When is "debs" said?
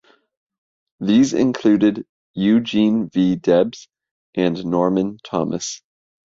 3.35-3.87